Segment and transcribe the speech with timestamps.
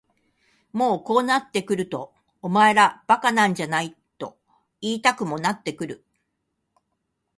[0.73, 2.11] もうこうなってくると
[2.41, 4.35] お前ら馬鹿なんじゃないと
[4.81, 6.03] 言いたくもなってくる。